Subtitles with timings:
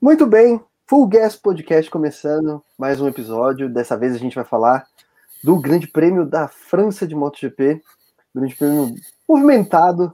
[0.00, 3.68] Muito bem, Full Gas Podcast começando, mais um episódio.
[3.68, 4.86] Dessa vez a gente vai falar
[5.42, 7.82] do Grande Prêmio da França de MotoGP.
[8.32, 8.94] Grande Prêmio
[9.28, 10.12] movimentado,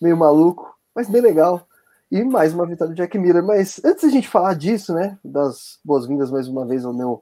[0.00, 1.66] meio maluco, mas bem legal.
[2.12, 3.42] E mais uma vitória do Jack Miller.
[3.42, 7.20] Mas antes da gente falar disso, né, das boas-vindas mais uma vez ao meu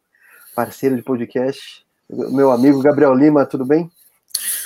[0.55, 3.91] parceiro de podcast, meu amigo Gabriel Lima, tudo bem?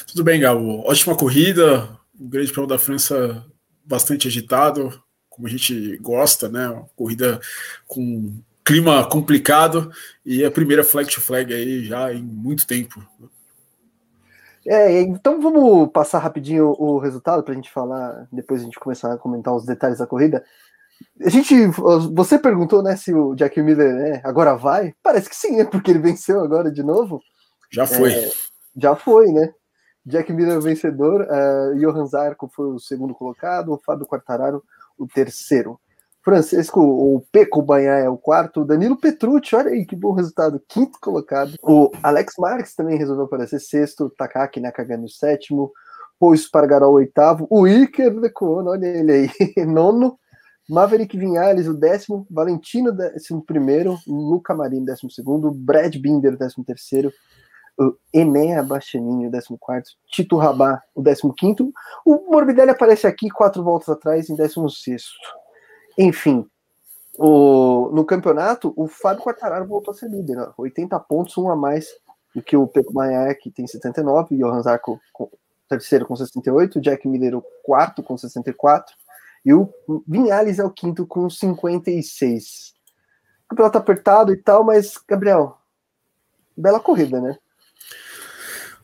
[0.09, 0.83] Tudo bem, Gabo.
[0.85, 1.89] Ótima corrida,
[2.19, 3.47] o Grande Prêmio da França
[3.85, 5.01] bastante agitado,
[5.37, 6.69] como a gente gosta, né?
[6.69, 7.39] Uma corrida
[7.87, 9.93] com clima complicado
[10.25, 13.01] e a primeira flag to flag aí já em muito tempo.
[14.67, 19.13] É, então vamos passar rapidinho o resultado para a gente falar, depois a gente começar
[19.13, 20.45] a comentar os detalhes da corrida.
[21.25, 21.55] A gente,
[22.13, 24.95] você perguntou, né, se o Jack Miller né, agora vai?
[25.03, 27.21] Parece que sim, né, porque ele venceu agora de novo.
[27.71, 28.13] Já foi.
[28.13, 28.33] É,
[28.77, 29.53] já foi, né?
[30.05, 34.63] Jack Miller vencedor, uh, Johan Zarco foi o segundo colocado, o Fábio Quartararo
[34.99, 35.81] o terceiro.
[36.27, 40.99] Francisco, o Peco Banhar é o quarto, Danilo Petrucci, olha aí que bom resultado, quinto
[41.01, 41.55] colocado.
[41.63, 43.61] O Alex Marques também resolveu aparecer.
[43.61, 45.71] Sexto, Takaki Nakagami sétimo,
[46.19, 49.31] Paul Spargarol oitavo, o Iker Lecono, olha ele aí,
[49.65, 50.19] nono,
[50.69, 57.09] Maverick Vinhales o décimo, Valentino décimo primeiro, Luca Marini décimo segundo, Brad Binder décimo terceiro,
[57.09, 57.13] o
[58.13, 61.73] Enéa Bastianinho, o 14, Tito Rabá, o 15.
[62.05, 65.05] O Morbidelli aparece aqui quatro voltas atrás, em 16.
[65.99, 66.49] Enfim,
[67.19, 70.53] o, no campeonato, o Fábio Quartararo voltou a ser líder, né?
[70.57, 71.89] 80 pontos, um a mais
[72.35, 75.31] do que o Peco Maia, que tem 79, o Johan Zarco, com,
[75.69, 78.95] terceiro com 68, o Jack Miller, o quarto com 64,
[79.45, 79.73] e o
[80.07, 82.75] Vinhales é o quinto com 56.
[83.45, 85.57] O campeonato apertado e tal, mas, Gabriel,
[86.57, 87.39] bela corrida, né?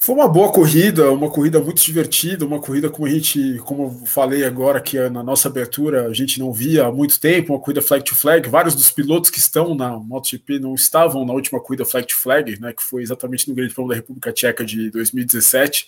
[0.02, 4.04] Foi uma boa corrida, uma corrida muito divertida, uma corrida como a gente, como eu
[4.04, 7.80] falei agora que na nossa abertura a gente não via há muito tempo, uma corrida
[7.80, 8.48] flag to flag.
[8.48, 12.60] Vários dos pilotos que estão na MotoGP não estavam na última corrida flag to flag,
[12.60, 15.86] né, que foi exatamente no Grande Prêmio da República Tcheca de 2017.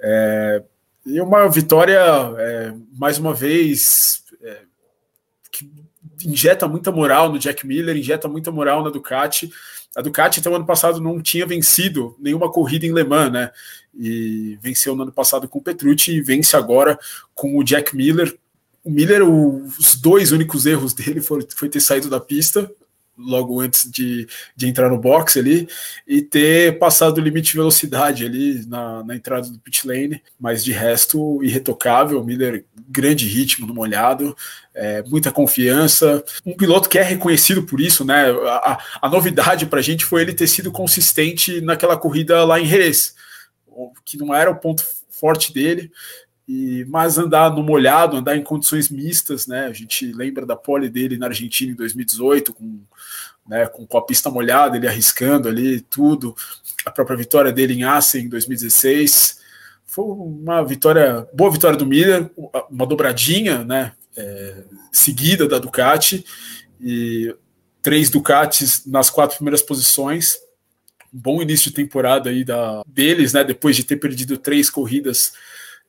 [0.00, 0.62] É,
[1.04, 2.00] e uma vitória,
[2.38, 4.62] é, mais uma vez, é,
[5.50, 5.70] que
[6.24, 9.52] injeta muita moral no Jack Miller, injeta muita moral na Ducati.
[9.96, 13.50] A Ducati até o ano passado não tinha vencido nenhuma corrida em Le Mans, né?
[13.94, 16.98] E venceu no ano passado com o Petrucci e vence agora
[17.34, 18.36] com o Jack Miller.
[18.82, 22.70] O Miller, os dois únicos erros dele foi, foi ter saído da pista
[23.24, 25.68] logo antes de, de entrar no box ali
[26.06, 30.64] e ter passado o limite de velocidade ali na, na entrada do pit lane, mas
[30.64, 34.36] de resto irretocável, Miller grande ritmo no molhado,
[34.74, 38.30] é, muita confiança, um piloto que é reconhecido por isso, né?
[38.30, 42.66] A, a novidade para a gente foi ele ter sido consistente naquela corrida lá em
[42.66, 43.14] Jerez,
[44.04, 45.90] que não era o ponto forte dele,
[46.46, 49.66] e, mas andar no molhado, andar em condições mistas, né?
[49.66, 52.80] A gente lembra da pole dele na Argentina em 2018, com,
[53.48, 56.34] né, com, com a pista molhada, ele arriscando ali tudo,
[56.84, 59.40] a própria vitória dele em Assen em 2016.
[59.86, 62.30] Foi uma vitória, boa vitória do Miller,
[62.70, 63.92] uma dobradinha, né?
[64.16, 66.24] É, seguida da Ducati,
[66.78, 67.34] e
[67.80, 70.36] três Ducatis nas quatro primeiras posições.
[71.12, 73.44] Um bom início de temporada aí da, deles, né?
[73.44, 75.32] Depois de ter perdido três corridas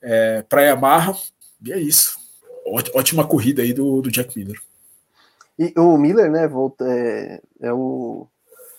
[0.03, 1.15] é, para Yamaha.
[1.65, 2.19] E é isso.
[2.93, 4.59] Ótima corrida aí do, do Jack Miller.
[5.57, 8.27] E o Miller, né, volta, é, é o.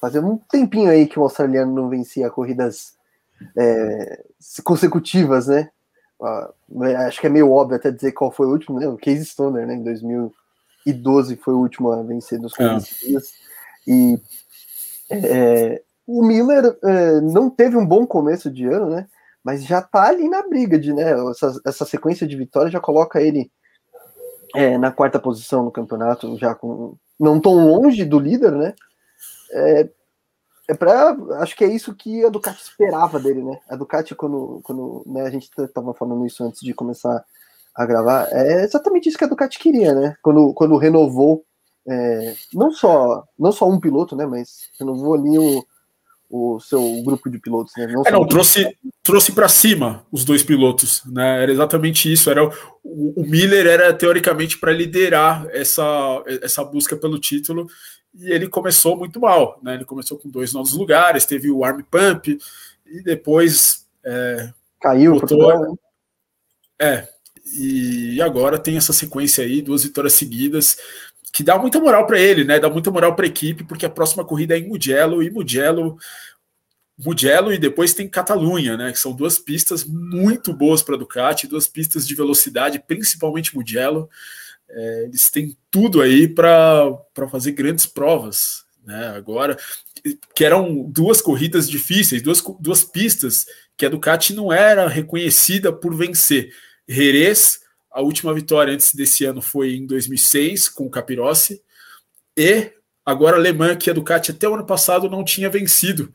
[0.00, 2.94] Fazia um tempinho aí que o australiano não vencia corridas
[3.56, 4.22] é,
[4.62, 5.70] consecutivas, né?
[7.06, 8.86] acho que é meio óbvio até dizer qual foi o último, né?
[8.86, 9.74] O Casey Stoner, né?
[9.74, 12.90] Em 2012 foi o último a vencer nos corridas.
[13.86, 13.90] É.
[13.90, 14.20] E
[15.10, 19.06] é, o Miller é, não teve um bom começo de ano, né?
[19.44, 21.12] Mas já tá ali na briga de, né?
[21.30, 23.52] Essa, essa sequência de vitórias já coloca ele
[24.54, 28.74] é, na quarta posição no campeonato, já com não tão longe do líder, né?
[29.52, 29.88] É,
[30.70, 30.76] é
[31.40, 33.60] acho que é isso que a Ducati esperava dele, né?
[33.68, 37.22] A Ducati quando, quando né, a gente tava falando isso antes de começar
[37.74, 40.16] a gravar, é exatamente isso que a Ducati queria, né?
[40.22, 41.44] Quando, quando renovou
[41.86, 44.24] é, não só não só um piloto, né?
[44.24, 45.64] Mas renovou ali o
[46.36, 47.86] o seu grupo de pilotos, né?
[47.86, 51.40] Não, é, não trouxe, trouxe para cima os dois pilotos, né?
[51.40, 52.28] Era exatamente isso.
[52.28, 52.50] Era o,
[52.82, 55.84] o Miller era teoricamente para liderar essa,
[56.42, 57.68] essa busca pelo título
[58.12, 59.74] e ele começou muito mal, né?
[59.74, 62.36] Ele começou com dois novos lugares, teve o arm pump
[62.84, 64.50] e depois é,
[64.80, 65.20] caiu.
[65.20, 65.76] Botou, né?
[66.80, 67.08] é,
[67.56, 70.76] e agora tem essa sequência aí, duas vitórias seguidas
[71.34, 72.60] que dá muita moral para ele, né?
[72.60, 75.98] Dá muita moral para a equipe, porque a próxima corrida é em Mugello e Mugello,
[76.96, 78.92] Mugello e depois tem Catalunha, né?
[78.92, 84.08] Que são duas pistas muito boas para Ducati, duas pistas de velocidade, principalmente Mugello.
[84.70, 86.96] é, eles têm tudo aí para
[87.28, 88.64] fazer grandes provas.
[88.84, 89.08] Né?
[89.08, 89.58] Agora,
[90.36, 93.44] que eram duas corridas difíceis, duas, duas pistas
[93.76, 96.54] que a Ducati não era reconhecida por vencer.
[96.86, 97.63] Jerez,
[97.94, 101.62] a última vitória antes desse ano foi em 2006 com o Capirossi,
[102.36, 102.72] e
[103.06, 106.12] agora a Alemanha, que a Ducati até o ano passado não tinha vencido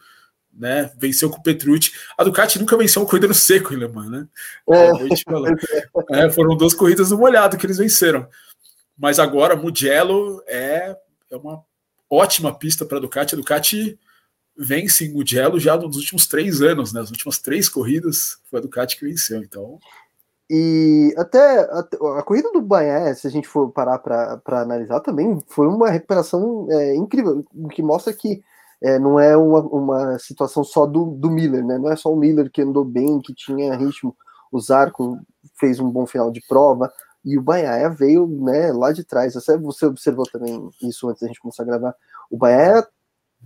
[0.60, 0.92] né?
[0.98, 1.94] Venceu com o Petrucci.
[2.18, 4.28] A Ducati nunca venceu uma corrida no seco em Le Mans, né?
[4.70, 6.26] É.
[6.26, 8.28] É, foram duas corridas no molhado que eles venceram.
[8.98, 10.96] Mas agora Mugello é,
[11.31, 11.64] é uma
[12.10, 13.36] ótima pista para a Ducati.
[13.36, 13.98] A Ducati
[14.58, 17.00] vence em Mugello já nos últimos três anos, né?
[17.00, 19.42] As últimas três corridas foi a Ducati que venceu.
[19.42, 19.80] Então.
[20.50, 21.88] E até a,
[22.18, 26.68] a corrida do Banhaia, se a gente for parar para analisar, também foi uma recuperação
[26.72, 28.42] é, incrível, o que mostra que
[28.81, 31.78] é, não é uma, uma situação só do, do Miller, né?
[31.78, 34.16] Não é só o Miller que andou bem, que tinha ritmo.
[34.51, 35.19] O Zarco
[35.60, 36.92] fez um bom final de prova
[37.24, 39.34] e o Baia veio né, lá de trás.
[39.36, 41.95] Você, observou também isso antes da gente começar a gravar.
[42.31, 42.88] O Baia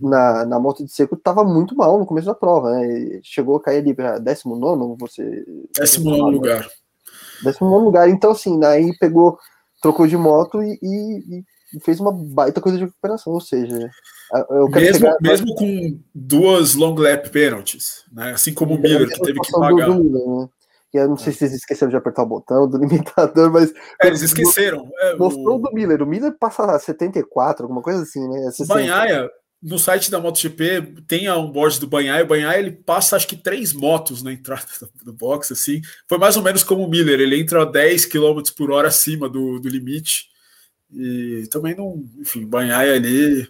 [0.00, 3.20] na, na moto de seco estava muito mal no começo da prova, né?
[3.22, 5.44] Chegou a cair ali para 19, você.
[5.78, 6.68] 19 lugar.
[7.44, 8.08] 19 lugar.
[8.08, 9.38] Então, assim, aí pegou,
[9.82, 11.44] trocou de moto e, e,
[11.74, 13.76] e fez uma baita coisa de recuperação, ou seja,
[14.70, 15.16] mesmo, chegar...
[15.20, 18.32] mesmo com duas long lap penalties, né?
[18.32, 19.86] assim como o Miller, que teve que pagar.
[19.86, 20.48] Do, Miller, né?
[20.94, 23.72] eu não sei se eles esqueceram de apertar o botão do limitador, mas.
[24.00, 24.88] É, eles esqueceram.
[25.18, 25.62] Mostrou é, o...
[25.62, 26.02] do Miller.
[26.02, 28.50] O Miller passa 74, alguma coisa assim, né?
[28.50, 28.74] 60.
[28.74, 29.30] Banhaia,
[29.64, 32.26] no site da MotoGP, tem a onboard do Banhaia.
[32.26, 34.66] O ele passa acho que três motos na entrada
[35.02, 35.80] do box, assim.
[36.06, 39.58] Foi mais ou menos como o Miller, ele entra 10 km por hora acima do,
[39.58, 40.28] do limite.
[40.92, 42.04] E também não.
[42.18, 43.48] Enfim, Banhaia ali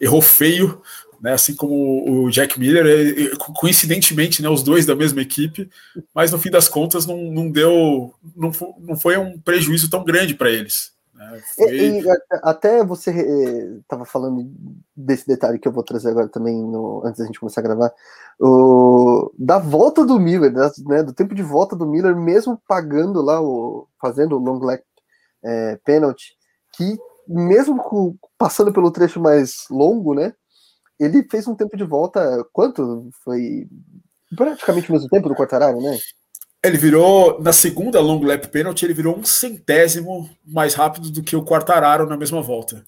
[0.00, 0.82] errou feio,
[1.20, 5.70] né, assim como o Jack Miller, coincidentemente, né, os dois da mesma equipe,
[6.12, 10.34] mas no fim das contas não, não deu, não não foi um prejuízo tão grande
[10.34, 10.93] para eles.
[11.14, 11.70] Né, foi...
[11.70, 12.04] e, e,
[12.42, 13.10] até você
[13.80, 14.50] estava eh, falando
[14.96, 17.92] desse detalhe que eu vou trazer agora também, no, antes da gente começar a gravar,
[18.40, 23.40] o, da volta do Miller, né, do tempo de volta do Miller, mesmo pagando lá,
[23.40, 24.82] o, fazendo o long leg
[25.44, 26.36] é, penalty,
[26.72, 30.34] que mesmo com, passando pelo trecho mais longo, né?
[30.98, 32.44] Ele fez um tempo de volta.
[32.52, 33.08] Quanto?
[33.22, 33.68] Foi
[34.36, 35.98] praticamente o mesmo tempo do Quartararo, né?
[36.64, 41.36] Ele virou, na segunda long lap penalty, ele virou um centésimo mais rápido do que
[41.36, 42.82] o Quartararo na mesma volta.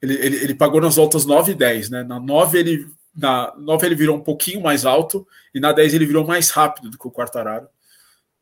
[0.00, 2.02] Ele, ele, ele pagou nas voltas 9 e 10, né?
[2.02, 6.06] Na 9 ele, na 9 ele virou um pouquinho mais alto e na 10 ele
[6.06, 7.68] virou mais rápido do que o Quartararo.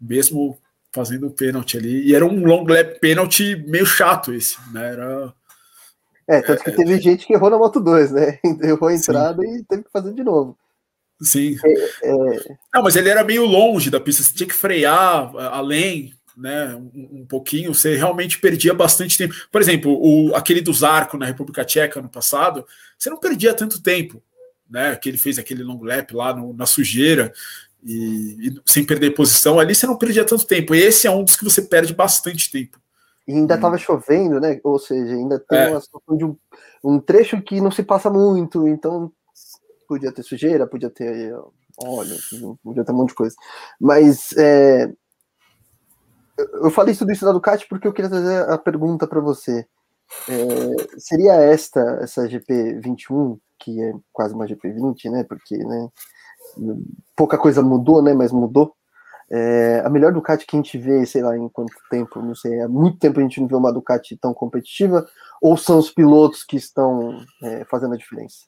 [0.00, 0.56] Mesmo
[0.92, 2.06] fazendo o pênalti ali.
[2.06, 4.92] E era um long lap pênalti meio chato esse, né?
[4.92, 5.34] Era.
[6.28, 8.38] É, tanto que é, teve gente que errou na Moto 2, né?
[8.62, 9.56] Errou a entrada sim.
[9.56, 10.56] e teve que fazer de novo.
[11.20, 11.56] Sim.
[11.64, 12.56] É, é...
[12.74, 16.74] Não, mas ele era meio longe da pista, você tinha que frear além, né?
[16.74, 19.34] Um, um, pouquinho, você realmente perdia bastante tempo.
[19.50, 22.66] Por exemplo, o, aquele do Zarco na República Tcheca no passado,
[22.98, 24.22] você não perdia tanto tempo,
[24.68, 24.94] né?
[24.96, 27.32] Que ele fez aquele long lap lá no, na sujeira
[27.82, 30.74] e, e, sem perder posição, ali você não perdia tanto tempo.
[30.74, 32.78] E esse é um dos que você perde bastante tempo.
[33.26, 33.78] E ainda estava hum.
[33.78, 34.60] chovendo, né?
[34.62, 35.68] Ou seja, ainda tem é.
[35.70, 36.36] uma situação de um,
[36.84, 39.10] um, trecho que não se passa muito, então
[39.86, 41.34] podia ter sujeira, podia ter
[41.78, 42.16] óleo,
[42.62, 43.36] podia ter um monte de coisa.
[43.80, 44.90] Mas é,
[46.36, 49.66] eu falei tudo isso da Ducati porque eu queria trazer a pergunta para você.
[50.28, 55.24] É, seria esta, essa GP21, que é quase uma GP20, né?
[55.24, 55.88] Porque, né?
[57.16, 58.12] pouca coisa mudou, né?
[58.12, 58.74] Mas mudou.
[59.28, 62.60] É, a melhor Ducati que a gente vê, sei lá, em quanto tempo, não sei,
[62.60, 65.04] há muito tempo a gente não vê uma Ducati tão competitiva,
[65.42, 68.46] ou são os pilotos que estão é, fazendo a diferença?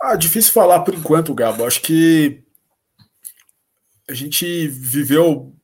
[0.00, 1.64] Ah, difícil falar por enquanto, Gabo.
[1.64, 2.42] Acho que
[4.08, 5.54] a gente viveu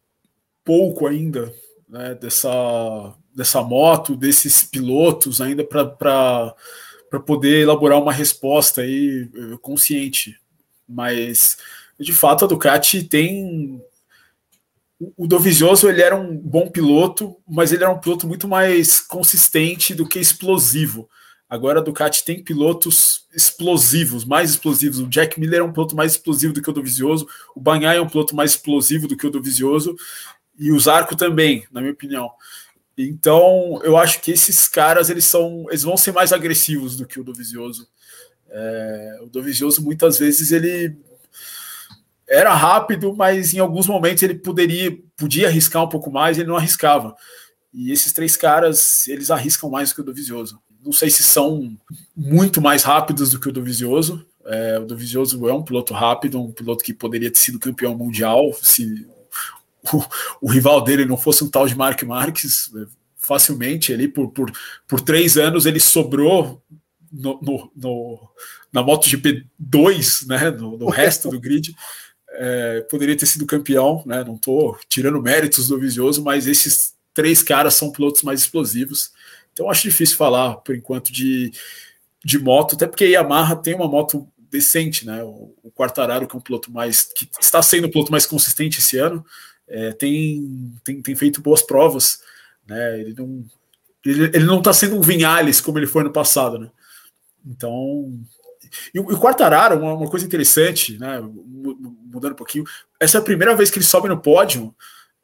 [0.65, 1.53] pouco ainda
[1.89, 6.55] né, dessa, dessa moto, desses pilotos ainda para
[7.27, 10.39] poder elaborar uma resposta aí eh, consciente
[10.89, 11.57] mas
[11.99, 13.83] de fato a Ducati tem
[15.17, 19.93] o Dovizioso ele era um bom piloto, mas ele era um piloto muito mais consistente
[19.93, 21.11] do que explosivo.
[21.55, 24.99] Agora a Ducati tem pilotos explosivos, mais explosivos.
[24.99, 28.01] O Jack Miller é um piloto mais explosivo do que o Dovizioso, o Banhai é
[28.01, 29.95] um piloto mais explosivo do que o Dovizioso
[30.59, 32.29] e o Zarco também, na minha opinião.
[32.99, 37.21] Então, eu acho que esses caras eles são, eles vão ser mais agressivos do que
[37.21, 37.87] o Dovizioso.
[38.51, 40.97] É, o Dovizioso muitas vezes ele
[42.29, 46.57] era rápido, mas em alguns momentos ele poderia podia arriscar um pouco mais, ele não
[46.57, 47.15] arriscava.
[47.73, 50.61] E esses três caras, eles arriscam mais do que o Dovizioso.
[50.85, 51.77] Não sei se são
[52.17, 54.25] muito mais rápidos do que o Dovizioso.
[54.45, 58.53] É, o Dovizioso é um piloto rápido, um piloto que poderia ter sido campeão mundial
[58.63, 59.07] se
[59.93, 60.05] o,
[60.43, 62.71] o rival dele não fosse um tal de Mark Marques.
[63.17, 64.53] facilmente ali por, por,
[64.87, 66.63] por três anos ele sobrou
[67.11, 68.29] no, no, no
[68.73, 71.75] na MotoGP 2, né, no, no resto do grid.
[72.37, 74.25] É, poderia ter sido campeão, né?
[74.25, 79.13] Não estou tirando méritos do Visioso, mas esses três caras são pilotos mais explosivos.
[79.55, 81.53] Então acho difícil falar por enquanto de,
[82.25, 85.23] de moto, até porque a Yamaha tem uma moto decente, né?
[85.23, 88.81] O, o Quartararo, que é um piloto mais que está sendo o piloto mais consistente
[88.81, 89.25] esse ano,
[89.69, 92.21] é, tem, tem, tem feito boas provas,
[92.67, 93.01] né?
[93.01, 93.45] Ele não
[94.05, 96.69] ele, ele não está sendo um Vinhales como ele foi no passado, né?
[97.47, 98.13] Então
[98.93, 101.21] e, o Quartararo, uma, uma coisa interessante, né?
[101.21, 102.65] Mudando um pouquinho,
[102.99, 104.75] essa é a primeira vez que ele sobe no pódio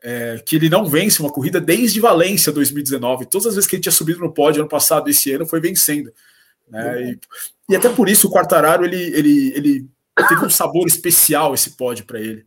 [0.02, 3.26] é, que ele não vence uma corrida desde Valência 2019.
[3.26, 6.12] Todas as vezes que ele tinha subido no pódio ano passado, esse ano, foi vencendo.
[6.68, 7.10] Né?
[7.10, 7.18] E,
[7.72, 9.86] e, até por isso o Quartararo ele, ele, ele
[10.28, 12.44] teve um sabor especial esse pódio para ele,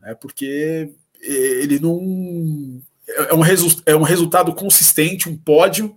[0.00, 0.14] né?
[0.14, 0.92] porque
[1.22, 5.94] ele não é um, resu é um resultado consistente, um pódio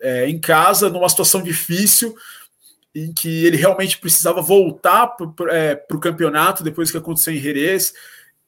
[0.00, 2.14] é, em casa, numa situação difícil,
[2.94, 7.94] em que ele realmente precisava voltar para é, o campeonato depois que aconteceu em Jerez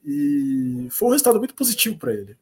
[0.05, 2.37] e foi um resultado muito positivo para ele.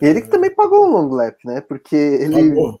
[0.00, 1.60] Ele que também pagou o long lap, né?
[1.60, 2.80] Porque ele pagou.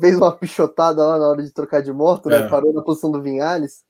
[0.00, 2.38] fez uma pichotada lá na hora de trocar de moto, né?
[2.38, 2.48] É.
[2.48, 3.84] Parou na posição do Vinhales.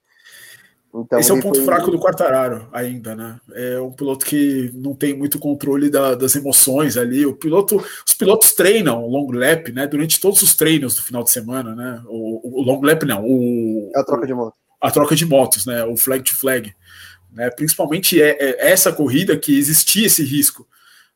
[0.94, 1.64] Então, Esse é o ponto foi...
[1.64, 3.38] fraco do Quartararo ainda, né?
[3.52, 7.26] É um piloto que não tem muito controle da, das emoções ali.
[7.26, 9.87] O piloto, os pilotos treinam o long lap, né?
[9.87, 12.02] Durante todos os treinos do final de semana, né?
[12.06, 14.54] O, o long lap não, o, é a troca de moto.
[14.80, 15.85] A troca de motos, né?
[15.85, 16.73] O flag to flag
[17.38, 17.49] né?
[17.50, 20.66] Principalmente é, é essa corrida que existia esse risco,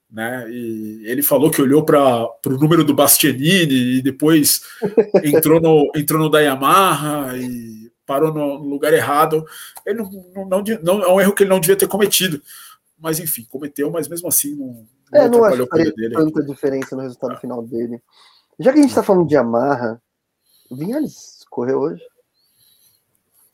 [0.09, 0.49] né?
[0.49, 4.63] E ele falou que olhou para o número do Bastianini e depois
[5.25, 9.45] entrou no entrou no da Yamaha e parou no, no lugar errado.
[9.85, 12.41] Ele não, não, não, é um erro que ele não devia ter cometido,
[12.97, 16.15] mas enfim, cometeu, mas mesmo assim não, não, é, não acho que dele.
[16.15, 17.41] tanta diferença no resultado é.
[17.41, 18.01] final dele.
[18.61, 20.01] Já que a gente está falando de Yamaha,
[20.71, 22.03] o Vinhales correu hoje?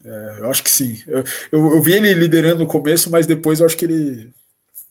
[0.04, 1.02] É, eu acho que sim.
[1.06, 4.32] Eu, eu, eu, vi ele liderando no começo, mas depois eu acho que ele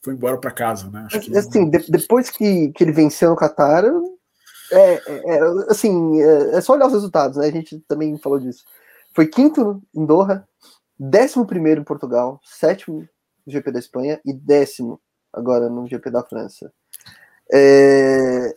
[0.02, 1.06] foi embora para casa, né?
[1.06, 1.38] Acho que...
[1.38, 3.86] Assim, de, depois que, que ele venceu no Qatar,
[4.72, 7.48] é, é, é, assim, é, é, só olhar os resultados, né?
[7.48, 8.66] A gente também falou disso.
[9.14, 10.48] Foi quinto em Doha,
[11.00, 13.08] décimo primeiro em Portugal, sétimo
[13.46, 15.00] no GP da Espanha e décimo
[15.32, 16.72] agora no GP da França.
[17.52, 18.54] É,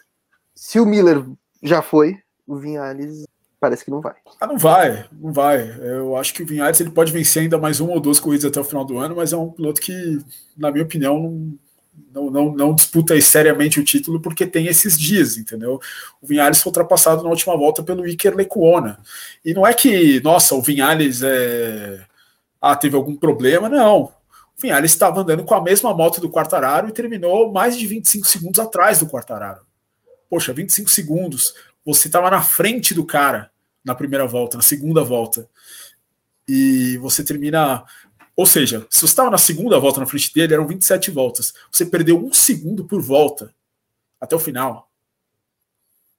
[0.55, 1.25] se o Miller
[1.63, 3.25] já foi, o Vinhales
[3.61, 4.15] parece que não vai.
[4.41, 5.71] Ah, não vai, não vai.
[5.81, 8.59] Eu acho que o Vinhares ele pode vencer ainda mais uma ou duas corridas até
[8.59, 10.19] o final do ano, mas é um piloto que,
[10.57, 11.55] na minha opinião,
[12.13, 15.79] não, não, não disputa seriamente o título porque tem esses dias, entendeu?
[16.23, 18.99] O Vinhares foi ultrapassado na última volta pelo Iker Lecuona.
[19.45, 22.05] E não é que, nossa, o Vinhares é...
[22.61, 24.05] ah, teve algum problema, não.
[24.05, 24.13] O
[24.61, 28.59] Vinhares estava andando com a mesma moto do Quartararo e terminou mais de 25 segundos
[28.59, 29.61] atrás do Quartararo.
[30.31, 33.51] Poxa, 25 segundos você estava na frente do cara
[33.85, 35.49] na primeira volta, na segunda volta,
[36.47, 37.85] e você termina.
[38.37, 41.53] Ou seja, se você estava na segunda volta na frente dele, eram 27 voltas.
[41.71, 43.55] Você perdeu um segundo por volta
[44.21, 44.91] até o final.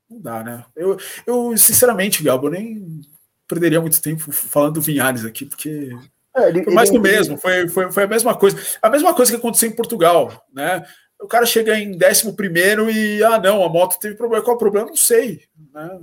[0.10, 0.66] Não dá, né?
[0.76, 3.02] Eu, eu sinceramente, Gabo, nem
[3.48, 5.96] perderia muito tempo falando do Vinhares aqui, porque
[6.36, 8.58] é, ele, foi mais ele, do mesmo, foi, foi, foi a mesma coisa.
[8.82, 10.86] A mesma coisa que aconteceu em Portugal, né?
[11.22, 14.44] O cara chega em 11 primeiro e, ah, não, a moto teve problema.
[14.44, 14.88] Qual é o problema?
[14.88, 15.44] Não sei.
[15.74, 16.02] Né?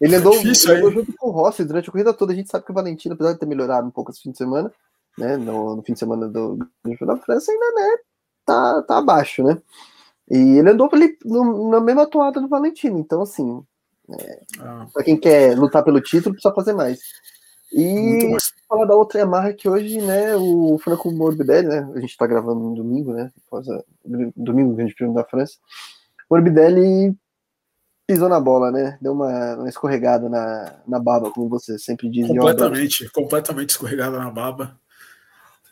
[0.00, 2.32] ele andou, Difícil, ele andou junto com o Rossi durante a corrida toda.
[2.32, 4.38] A gente sabe que o Valentino, apesar de ter melhorado um pouco esse fim de
[4.38, 4.72] semana,
[5.18, 7.96] né, no, no fim de semana do Grande da França, ainda né,
[8.44, 9.60] tá, tá abaixo, né?
[10.30, 12.98] E ele andou ali no, na mesma toada do Valentino.
[12.98, 13.62] Então, assim,
[14.18, 14.86] é, ah.
[14.92, 17.00] para quem quer lutar pelo título, precisa fazer mais.
[17.72, 18.36] E
[18.68, 22.60] falar da outra Yamaha que hoje, né, o Franco Morbidelli, né, a gente tá gravando
[22.60, 23.82] no domingo, né, após a,
[24.36, 25.54] domingo, grande prêmio da França,
[26.30, 27.14] Morbidelli
[28.06, 32.26] pisou na bola, né, deu uma, uma escorregada na, na baba, como você sempre diz.
[32.26, 34.76] Completamente, completamente escorregada na baba.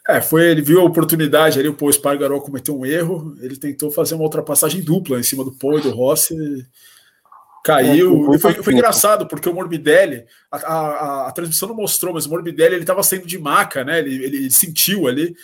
[0.08, 3.90] É, foi, ele viu a oportunidade ali, o Paul Spargaró cometeu um erro, ele tentou
[3.90, 6.34] fazer uma ultrapassagem dupla em cima do Paul e do Rossi,
[7.64, 8.34] Caiu.
[8.34, 12.30] É, foi, foi, engraçado, porque o Morbidelli, a, a, a, transmissão não mostrou, mas o
[12.30, 13.98] Morbidelli ele estava saindo de maca, né?
[13.98, 15.34] Ele, ele sentiu ali.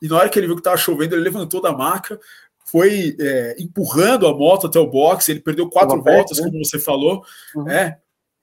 [0.00, 2.18] E na hora que ele viu que estava chovendo, ele levantou da maca,
[2.64, 5.28] foi é, empurrando a moto até o box.
[5.28, 6.50] Ele perdeu quatro voltas, né?
[6.50, 7.24] como você falou.
[7.54, 7.68] Uhum.
[7.68, 7.98] É,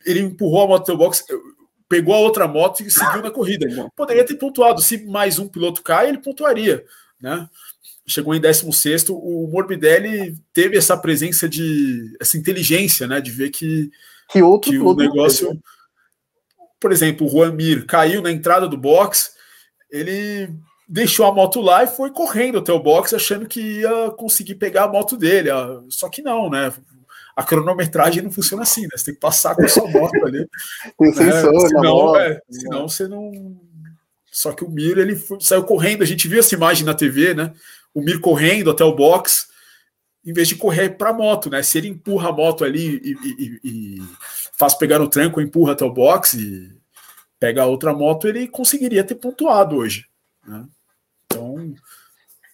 [0.05, 1.25] ele empurrou a moto até o box,
[1.89, 3.67] pegou a outra moto e seguiu na corrida.
[3.97, 4.81] Poderia ter pontuado.
[4.81, 6.85] Se mais um piloto cai, ele pontuaria,
[7.19, 7.49] né?
[8.11, 13.89] Chegou em 16 o Morbidelli teve essa presença de essa inteligência, né, de ver que
[14.31, 15.59] que, outro que o negócio
[16.79, 19.31] por exemplo, o Juan Mir caiu na entrada do box,
[19.91, 20.49] ele
[20.87, 24.85] deixou a moto lá e foi correndo até o box achando que ia conseguir pegar
[24.85, 25.49] a moto dele.
[25.89, 26.71] Só que não, né?
[27.35, 28.89] A cronometragem não funciona assim, né?
[28.95, 30.47] Você tem que passar com a sua moto ali.
[30.97, 31.67] Tem sensor, né?
[31.67, 33.31] senão, moto, é, senão você não.
[34.31, 36.01] Só que o Mir ele foi, saiu correndo.
[36.01, 37.53] A gente viu essa imagem na TV, né?
[37.99, 39.47] O Mir correndo até o box,
[40.25, 41.61] em vez de correr para a moto, né?
[41.63, 44.01] Se ele empurra a moto ali e, e, e
[44.57, 46.77] faz pegar no tranco, empurra até o box e
[47.39, 50.05] pega a outra moto, ele conseguiria ter pontuado hoje.
[50.45, 50.65] Né?
[51.25, 51.73] Então,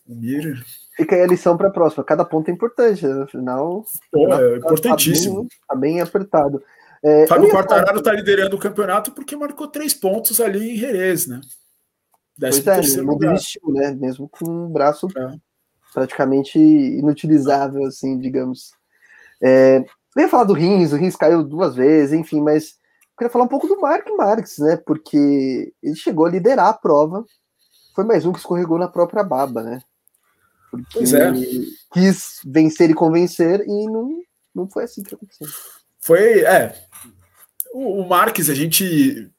[0.07, 0.63] o Mir.
[0.95, 2.03] Fica aí a lição para a próxima.
[2.03, 3.23] Cada ponto é importante, né?
[3.23, 3.83] afinal.
[4.11, 5.47] Pô, é importantíssimo.
[5.51, 6.63] Está bem, tá bem, apertado.
[7.03, 11.41] É, Fábio Quartararo está liderando o campeonato porque marcou três pontos ali em Jerez, né?
[12.39, 13.91] Pois é, não desistiu, né?
[13.91, 15.37] Mesmo com um braço é.
[15.93, 18.71] praticamente inutilizável, assim, digamos.
[19.41, 19.83] É,
[20.15, 23.45] eu ia falar do Rins, o Rins caiu duas vezes, enfim, mas eu queria falar
[23.45, 24.77] um pouco do Mark Marques, né?
[24.77, 27.25] Porque ele chegou a liderar a prova
[27.95, 29.81] foi mais um que escorregou na própria baba, né?
[30.69, 31.31] Porque pois é.
[31.93, 34.21] quis vencer e convencer e não,
[34.53, 35.47] não foi assim que aconteceu.
[36.01, 36.75] Foi, é.
[37.73, 39.31] O, o Marques, a gente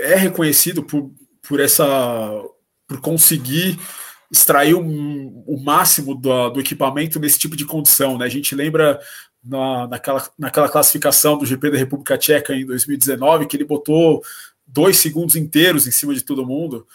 [0.00, 1.10] é reconhecido por,
[1.42, 1.84] por essa.
[2.86, 3.78] por conseguir
[4.30, 8.16] extrair um, o máximo do, do, equipamento nesse tipo de condição.
[8.16, 8.24] Né?
[8.24, 8.98] A gente lembra
[9.44, 14.22] na, naquela, naquela classificação do GP da República Tcheca em 2019 que ele botou
[14.66, 16.86] dois segundos inteiros em cima de todo mundo.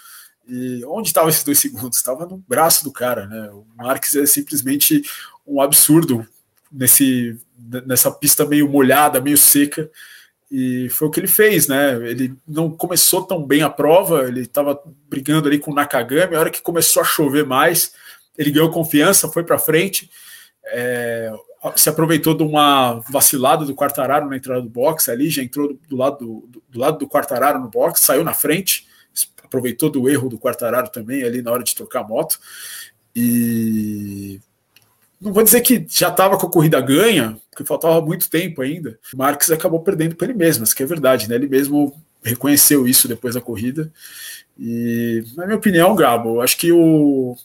[0.48, 1.98] E onde estavam esses dois segundos?
[1.98, 3.50] Estava no braço do cara, né?
[3.52, 5.04] O Marques é simplesmente
[5.46, 6.26] um absurdo
[6.72, 7.38] nesse,
[7.86, 9.90] nessa pista meio molhada, meio seca.
[10.50, 11.96] E foi o que ele fez, né?
[12.10, 16.36] Ele não começou tão bem a prova, ele estava brigando ali com o Nakagami.
[16.36, 17.94] A hora que começou a chover mais,
[18.38, 20.10] ele ganhou confiança, foi para frente.
[20.68, 21.32] É,
[21.76, 25.80] se aproveitou de uma vacilada do Quartararo na entrada do box ali, já entrou do,
[25.90, 28.88] do lado do, do, lado do Quartararo no box, saiu na frente
[29.48, 32.40] aproveitou do erro do Quartararo também ali na hora de trocar a moto.
[33.16, 34.40] E
[35.20, 39.00] não vou dizer que já estava com a corrida ganha, porque faltava muito tempo ainda.
[39.14, 41.36] O Marques acabou perdendo para ele mesmo, isso que é verdade, né?
[41.36, 43.92] Ele mesmo reconheceu isso depois da corrida.
[44.60, 47.36] E, na minha opinião, Gabo, eu acho que o,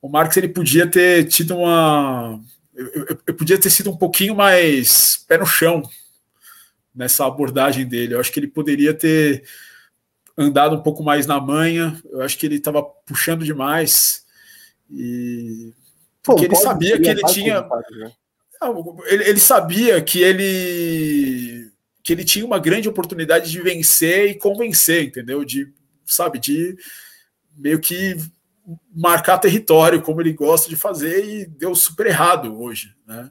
[0.00, 2.40] o Marques ele podia ter tido uma.
[2.74, 5.82] Eu, eu, eu, podia ter sido um pouquinho mais pé no chão
[6.94, 8.14] nessa abordagem dele.
[8.14, 9.44] Eu acho que ele poderia ter
[10.36, 12.00] andado um pouco mais na manha.
[12.10, 14.24] Eu acho que ele estava puxando demais.
[14.90, 15.72] E
[16.22, 17.62] porque ele sabia que ele tinha.
[17.62, 18.12] Né?
[19.06, 21.70] Ele, ele sabia que ele
[22.02, 25.44] que ele tinha uma grande oportunidade de vencer e convencer, entendeu?
[25.44, 25.70] De,
[26.06, 26.74] sabe, de
[27.54, 28.16] meio que
[28.94, 33.30] marcar território, como ele gosta de fazer, e deu super errado hoje, né?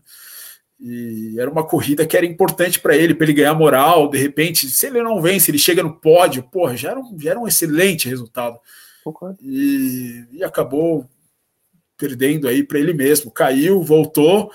[0.80, 4.10] E era uma corrida que era importante para ele, para ele ganhar moral.
[4.10, 7.32] De repente, se ele não vence, ele chega no pódio, porra, já era um, já
[7.32, 8.60] era um excelente resultado.
[9.42, 11.10] E, e acabou
[11.98, 13.32] perdendo aí para ele mesmo.
[13.32, 14.52] Caiu, voltou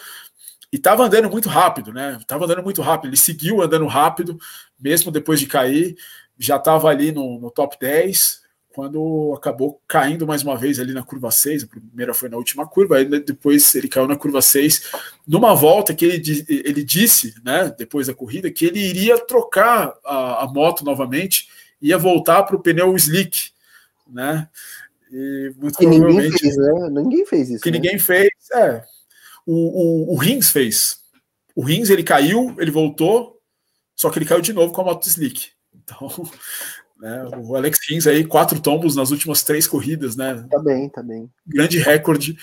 [0.72, 2.16] e estava andando muito rápido, né?
[2.20, 3.10] Estava andando muito rápido.
[3.10, 4.38] Ele seguiu andando rápido,
[4.80, 5.96] mesmo depois de cair,
[6.38, 11.02] já estava ali no, no top 10 quando acabou caindo mais uma vez ali na
[11.02, 14.90] curva 6, a primeira foi na última curva, aí depois ele caiu na curva 6,
[15.26, 20.44] numa volta que ele, ele disse, né, depois da corrida, que ele iria trocar a,
[20.44, 21.48] a moto novamente,
[21.80, 23.50] ia voltar para o pneu slick,
[24.08, 24.48] né,
[25.12, 26.90] e muito que ninguém fez, né?
[26.90, 27.62] Ninguém fez isso.
[27.62, 27.76] Que né?
[27.76, 28.82] ninguém fez, é.
[29.46, 31.00] O, o, o Rins fez.
[31.54, 33.38] O Rins, ele caiu, ele voltou,
[33.94, 35.48] só que ele caiu de novo com a moto slick.
[35.74, 36.08] Então,
[36.98, 37.24] né?
[37.44, 40.46] O Alex Rins aí, quatro tombos nas últimas três corridas, né?
[40.50, 41.30] Tá bem, tá bem.
[41.46, 42.38] Grande recorde.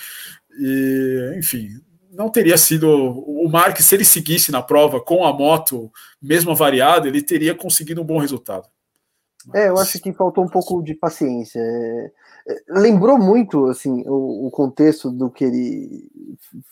[0.56, 1.70] E, enfim,
[2.12, 2.88] não teria sido.
[2.88, 5.90] O Mark, se ele seguisse na prova com a moto
[6.22, 8.68] mesmo variada, ele teria conseguido um bom resultado.
[9.44, 9.60] Mas...
[9.60, 11.60] É, eu acho que faltou um pouco de paciência.
[12.68, 16.10] Lembrou muito assim o, o, contexto do que ele,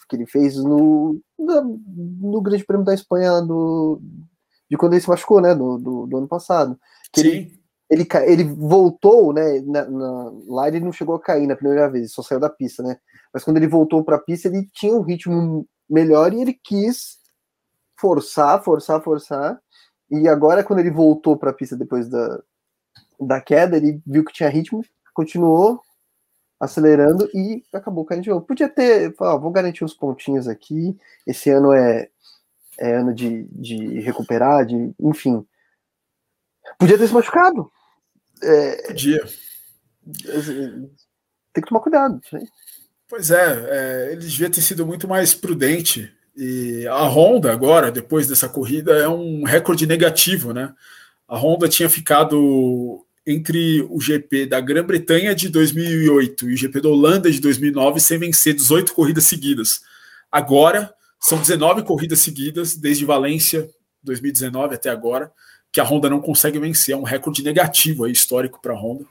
[0.08, 1.80] que ele fez no, no,
[2.20, 4.00] no Grande Prêmio da Espanha do,
[4.70, 5.54] de quando ele se machucou, né?
[5.54, 6.78] Do, do, do ano passado.
[7.12, 7.28] Que Sim.
[7.28, 7.58] Ele,
[7.90, 9.60] ele, ele voltou, né?
[9.60, 12.82] Na, na, lá ele não chegou a cair na primeira vez, só saiu da pista,
[12.82, 12.98] né?
[13.32, 17.18] Mas quando ele voltou para a pista, ele tinha um ritmo melhor e ele quis
[17.98, 19.58] forçar, forçar, forçar.
[20.10, 22.42] E agora, quando ele voltou para a pista depois da,
[23.20, 24.82] da queda, ele viu que tinha ritmo,
[25.18, 25.82] continuou
[26.60, 28.46] acelerando e acabou caindo de novo.
[28.46, 30.96] Podia ter, ó, vou garantir uns pontinhos aqui.
[31.26, 32.08] Esse ano é,
[32.78, 35.44] é ano de, de recuperar, de, enfim.
[36.78, 37.68] Podia ter se machucado.
[38.40, 39.26] É, Podia.
[41.52, 42.20] Tem que tomar cuidado.
[42.32, 42.46] Né?
[43.08, 46.14] Pois é, é, ele devia ter sido muito mais prudente.
[46.36, 50.72] E a Honda, agora, depois dessa corrida, é um recorde negativo, né?
[51.26, 56.88] A Honda tinha ficado entre o GP da Grã-Bretanha de 2008 e o GP da
[56.88, 59.82] Holanda de 2009 sem vencer 18 corridas seguidas.
[60.32, 63.68] Agora, são 19 corridas seguidas, desde Valência
[64.02, 65.30] 2019 até agora,
[65.70, 66.94] que a Honda não consegue vencer.
[66.94, 69.04] É um recorde negativo aí, histórico para a Honda.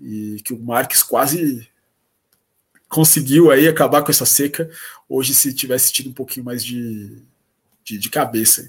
[0.00, 1.68] E que o Marques quase
[2.88, 4.68] conseguiu aí acabar com essa seca.
[5.08, 7.22] Hoje, se tivesse tido um pouquinho mais de,
[7.84, 8.68] de, de cabeça.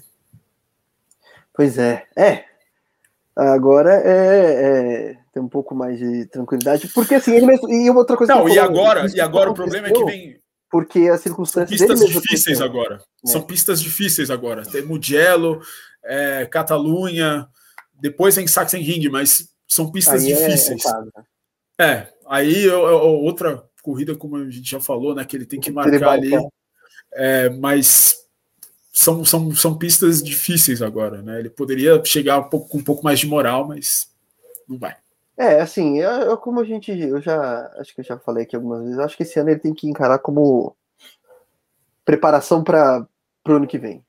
[1.52, 2.06] Pois é.
[2.14, 2.55] É.
[3.36, 6.88] Agora é, é, tem um pouco mais de tranquilidade.
[6.88, 7.70] Porque assim, ele mesmo.
[7.70, 8.34] E outra coisa.
[8.34, 11.78] Não, e agora, e agora o problema é que vem porque as circunstâncias.
[11.78, 12.98] São pistas difíceis agora.
[13.24, 13.28] É.
[13.28, 14.62] São pistas difíceis agora.
[14.62, 15.60] Tem Mugello,
[16.04, 17.48] é, Catalunha,
[17.94, 20.82] depois vem Sachsenring, mas são pistas aí é difíceis.
[21.78, 25.24] É, é aí outra corrida, como a gente já falou, né?
[25.24, 26.32] Que ele tem que marcar ali.
[27.14, 28.16] É, mas
[28.96, 31.38] são, são, são pistas difíceis agora, né?
[31.38, 34.10] Ele poderia chegar um pouco, com um pouco mais de moral, mas
[34.66, 34.96] não vai.
[35.36, 38.56] É, assim, eu, eu, como a gente, eu já, acho que eu já falei aqui
[38.56, 40.74] algumas vezes, acho que esse ano ele tem que encarar como
[42.06, 43.06] preparação para
[43.46, 44.02] o ano que vem.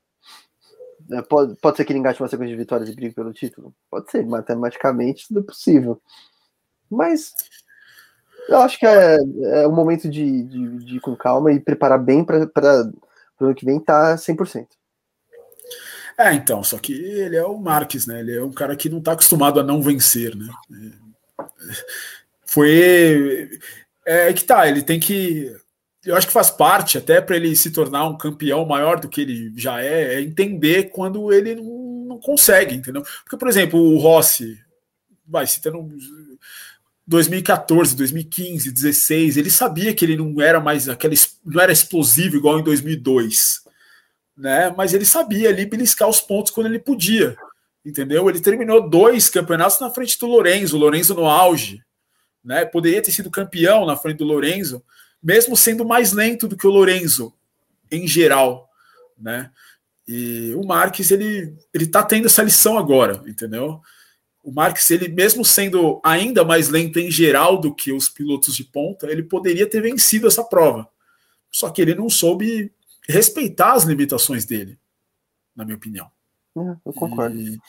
[1.12, 3.74] É, pode, pode ser que ele engate uma sequência de vitórias e brigue pelo título?
[3.90, 6.00] Pode ser, matematicamente tudo é possível.
[6.90, 7.34] Mas
[8.48, 9.18] eu acho que é,
[9.62, 12.50] é um momento de, de, de ir com calma e preparar bem para
[13.38, 14.77] o ano que vem tá 100%.
[16.18, 18.18] É, então, só que ele é o Marques, né?
[18.18, 20.48] Ele é um cara que não está acostumado a não vencer, né?
[22.44, 23.48] foi.
[24.04, 25.54] É que tá, ele tem que.
[26.04, 29.20] Eu acho que faz parte, até para ele se tornar um campeão maior do que
[29.20, 33.02] ele já é, é entender quando ele não, não consegue, entendeu?
[33.22, 34.58] Porque, por exemplo, o Rossi,
[35.26, 35.88] vai, citando
[37.06, 42.58] 2014, 2015, 16, ele sabia que ele não era mais aquele, não era explosivo igual
[42.58, 43.67] em 2002,
[44.38, 44.72] né?
[44.74, 47.36] Mas ele sabia ali beliscar os pontos quando ele podia
[47.88, 48.28] entendeu?
[48.28, 51.82] Ele terminou dois campeonatos na frente do Lorenzo, o Lorenzo no auge,
[52.44, 52.64] né?
[52.64, 54.82] Poderia ter sido campeão na frente do Lorenzo,
[55.22, 57.32] mesmo sendo mais lento do que o Lorenzo
[57.90, 58.68] em geral,
[59.18, 59.50] né?
[60.06, 63.80] E o Marques ele ele tá tendo essa lição agora, entendeu?
[64.42, 68.64] O Marques ele mesmo sendo ainda mais lento em geral do que os pilotos de
[68.64, 70.88] ponta, ele poderia ter vencido essa prova.
[71.50, 72.70] Só que ele não soube
[73.08, 74.78] respeitar as limitações dele,
[75.56, 76.10] na minha opinião.
[76.56, 77.36] É, eu concordo.
[77.36, 77.60] E,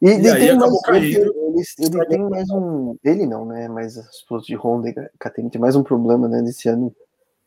[0.00, 2.96] e, e aí tem mais, ele, ele, ele tem mais um.
[3.04, 3.68] Ele não, né?
[3.68, 6.40] Mas os pilotos de Honda e KTM tem mais um problema, né?
[6.42, 6.94] Nesse ano.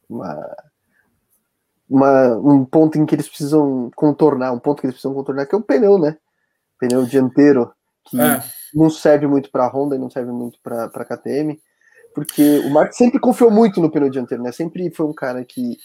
[0.07, 0.55] Uma,
[1.89, 5.55] uma, um ponto em que eles precisam contornar, um ponto que eles precisam contornar, que
[5.55, 6.17] é o pneu, né?
[6.79, 7.71] Pneu dianteiro,
[8.05, 8.43] que é.
[8.73, 11.59] não serve muito para Honda e não serve muito para KTM,
[12.13, 14.51] porque o Mark sempre confiou muito no pneu dianteiro, né?
[14.51, 15.77] Sempre foi um cara que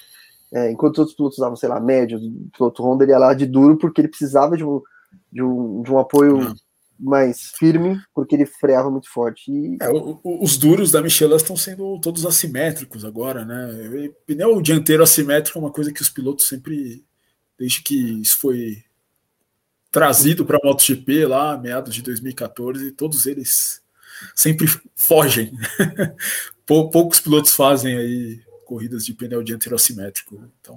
[0.53, 3.35] é, enquanto os outros pilotos usavam, sei lá, médio, o piloto Honda ele ia lá
[3.35, 4.83] de duro porque ele precisava de um,
[5.33, 6.55] de um, de um apoio
[6.99, 9.51] mais firme, porque ele freava muito forte.
[9.51, 9.79] E...
[9.81, 14.11] É, o, o, os duros da Michelin estão sendo todos assimétricos agora, né?
[14.27, 17.03] Pneu dianteiro assimétrico é uma coisa que os pilotos sempre,
[17.59, 18.83] desde que isso foi
[19.91, 23.81] trazido para a MotoGP lá, meados de 2014, todos eles
[24.35, 25.53] sempre fogem.
[26.67, 30.41] Poucos pilotos fazem aí corridas de pneu dianteiro assimétrico.
[30.61, 30.77] Então,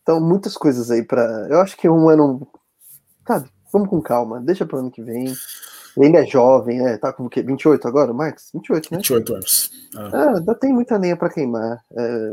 [0.00, 1.48] então muitas coisas aí para.
[1.50, 2.46] Eu acho que um ano.
[3.26, 5.24] Sabe, vamos com calma, deixa para o ano que vem.
[5.96, 6.96] Ele ainda é jovem, né?
[6.96, 7.42] Tá com o quê?
[7.42, 8.50] 28 agora, Marcos?
[8.54, 8.98] 28, né?
[8.98, 9.70] 28 anos.
[9.96, 11.82] Ah, ah ainda tem muita lenha para queimar.
[11.90, 12.32] É,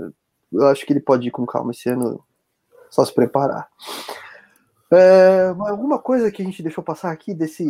[0.51, 2.23] eu acho que ele pode ir com calma esse ano,
[2.91, 3.67] só se preparar.
[4.93, 7.65] É, alguma coisa que a gente deixou passar aqui desse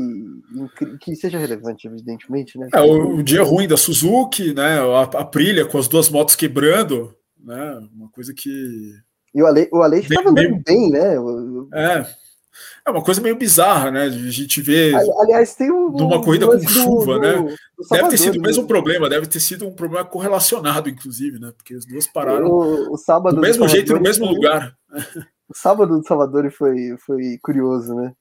[0.99, 2.69] que seja relevante, evidentemente, né?
[2.73, 4.79] É, o, o, dia ruim da Suzuki, né?
[4.79, 7.79] A, a Prilha com as duas motos quebrando, né?
[7.95, 8.93] Uma coisa que.
[9.33, 10.63] E o Ale, o estava andando meio...
[10.65, 11.15] bem, né?
[11.73, 12.23] É.
[12.86, 14.03] É uma coisa meio bizarra, né?
[14.03, 14.91] A gente vê.
[15.21, 15.89] Aliás, tem um.
[15.89, 17.33] Numa corrida com chuva, do, né?
[17.33, 18.67] Do, do deve ter sido o mesmo né?
[18.67, 21.51] problema, deve ter sido um problema correlacionado, inclusive, né?
[21.55, 24.75] Porque as duas pararam o, o sábado do mesmo jeito no mesmo lugar.
[25.53, 28.11] O sábado do Salvador foi, foi curioso, né?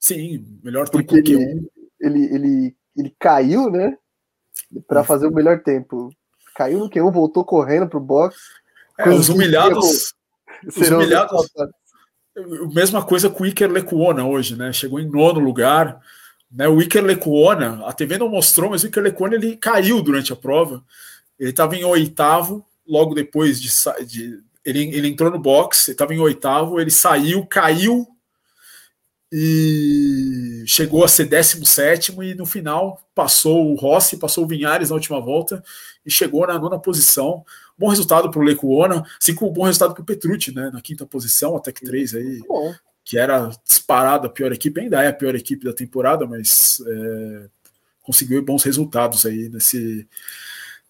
[0.00, 3.96] Sim, melhor tempo Porque que ele, ele, ele, ele caiu, né?
[4.88, 6.10] Para fazer o melhor tempo.
[6.56, 8.36] Caiu no Q1, voltou correndo pro box.
[8.98, 10.12] É, os humilhados.
[10.66, 11.48] Os humilhados.
[12.74, 14.72] Mesma coisa com o Iker Lecuona hoje, né?
[14.72, 16.00] Chegou em nono lugar.
[16.50, 16.66] Né?
[16.66, 20.36] O Iker Lecuona, a TV não mostrou, mas o Iker Lecuona ele caiu durante a
[20.36, 20.84] prova.
[21.38, 23.70] Ele estava em oitavo, logo depois de,
[24.04, 28.04] de ele, ele entrou no box, estava em oitavo, ele saiu, caiu
[29.30, 34.96] e chegou a ser 17 e no final passou o Rossi, passou o Vinhares na
[34.96, 35.62] última volta
[36.04, 37.44] e chegou na nona posição.
[37.78, 40.70] Bom resultado para o Lecuona, assim como bom resultado para o Petrucci, né?
[40.72, 42.40] Na quinta posição, a Tech 3 aí,
[43.04, 47.48] que era disparada a pior equipe, ainda é a pior equipe da temporada, mas é,
[48.02, 50.08] conseguiu bons resultados aí nesse,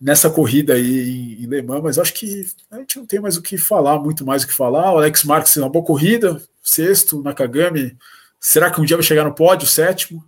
[0.00, 3.36] nessa corrida aí em, em Le Mans, mas acho que a gente não tem mais
[3.36, 4.92] o que falar, muito mais o que falar.
[4.92, 7.96] O Alex Marques uma boa corrida, sexto, Nakagami.
[8.38, 10.24] Será que um dia vai chegar no pódio, sétimo?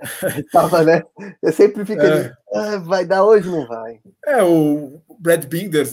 [0.52, 1.02] Tava, né?
[1.42, 2.12] Eu sempre fico é.
[2.12, 4.00] ali, ah, vai dar hoje não vai?
[4.26, 5.86] É, o Brad Binder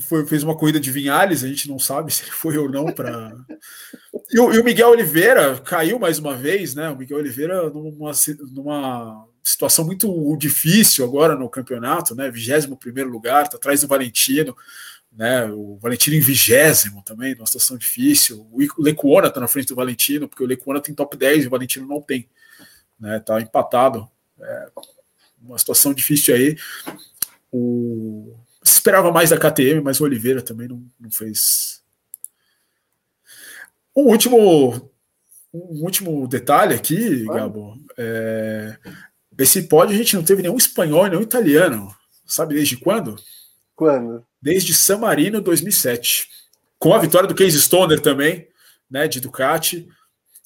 [0.00, 2.86] foi, fez uma corrida de Vinhales, a gente não sabe se ele foi ou não
[2.86, 3.32] para.
[4.30, 6.90] e, e, o Miguel Oliveira caiu mais uma vez, né?
[6.90, 8.12] O Miguel Oliveira numa,
[8.52, 12.30] numa situação muito difícil agora no campeonato, né?
[12.30, 14.56] 21 primeiro lugar, tá atrás do Valentino.
[15.12, 18.46] Né, o Valentino em vigésimo também, numa situação difícil.
[18.52, 21.50] O Lecuona está na frente do Valentino, porque o Lecuona tem top 10 e o
[21.50, 22.28] Valentino não tem
[22.98, 23.20] né?
[23.20, 24.08] Tá empatado.
[24.40, 24.68] É
[25.40, 26.56] uma situação difícil aí.
[27.52, 31.84] O se esperava mais da KTM, mas o Oliveira também não, não fez.
[33.96, 34.90] Um último,
[35.54, 37.78] um último detalhe aqui, Gabo.
[37.96, 38.76] É,
[39.38, 41.94] esse pódio a gente não teve nenhum espanhol e nenhum italiano.
[42.26, 43.16] Sabe desde quando?
[43.74, 44.24] Quando?
[44.40, 46.28] Desde San Marino 2007.
[46.78, 48.48] Com a vitória do Case Stoner também,
[48.90, 49.88] né, de Ducati.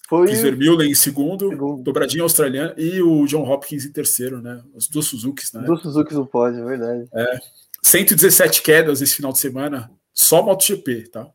[0.09, 4.61] Foi Chris Vermeulen em segundo, segundo, dobradinha australiana, e o John Hopkins em terceiro, né?
[4.75, 5.63] Os dois Suzukis, né?
[5.63, 7.09] Dois Suzukis no pódio, é verdade.
[7.15, 7.39] É.
[7.81, 11.29] 117 quedas esse final de semana, só MotoGP, tá?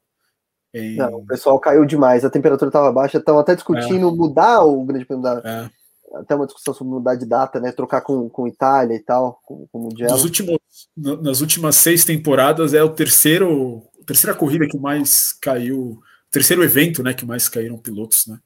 [0.74, 0.98] Em...
[0.98, 4.12] Não, o pessoal caiu demais, a temperatura estava baixa, estão até discutindo é.
[4.12, 5.42] mudar o Grande Prêmio da.
[5.44, 5.70] É.
[6.14, 7.72] Até uma discussão sobre mudar de data, né?
[7.72, 10.12] Trocar com, com Itália e tal, com, com o Mundial.
[10.12, 10.58] Nos últimos,
[10.96, 16.00] nas últimas seis temporadas é o terceiro, terceira corrida que mais caiu
[16.36, 18.38] terceiro evento, né, que mais caíram pilotos, né?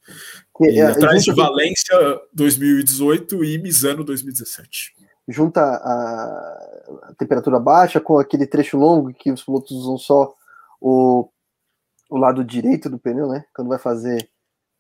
[0.62, 1.98] E, é, atrás de Valência
[2.34, 4.94] 2018 e Misano 2017.
[5.28, 5.94] Junta a,
[7.04, 10.36] a, temperatura baixa com aquele trecho longo que os pilotos usam só
[10.80, 11.30] o,
[12.12, 13.44] o lado direito do pneu, né?
[13.56, 14.30] Quando vai fazer.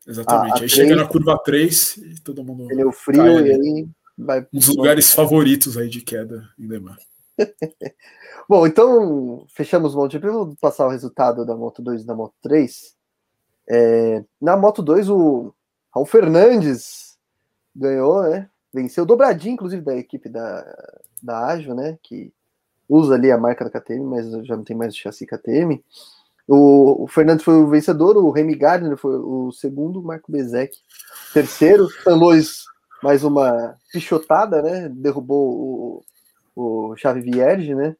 [0.09, 0.51] Exatamente.
[0.51, 2.67] A, a aí 3, chega na curva 3 e todo mundo.
[2.67, 4.39] Pneu frio cai, e aí vai.
[4.51, 7.07] Um dos lugares favoritos aí de queda em Le Mans.
[8.49, 10.27] Bom, então fechamos o MotoGP.
[10.29, 12.95] Vou passar o resultado da Moto 2 e da Moto 3.
[13.69, 15.53] É, na Moto 2, o
[15.93, 17.17] Raul Fernandes
[17.75, 18.49] ganhou, né?
[18.73, 20.65] Venceu dobradinho, inclusive, da equipe da,
[21.21, 21.99] da Ajo, né?
[22.01, 22.33] Que
[22.87, 25.83] usa ali a marca da KTM, mas já não tem mais o chassi KTM.
[26.51, 30.75] O, o Fernandes foi o vencedor, o Remy Gardner foi o segundo, o Marco Bezek
[31.31, 31.87] terceiro.
[32.03, 32.63] San Luis,
[33.03, 34.89] mais uma pichotada, né?
[34.89, 36.01] Derrubou
[36.55, 37.95] o, o Xavi Vierge, né?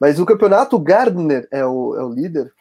[0.00, 2.52] Mas o campeonato, o Gardner é o, é o líder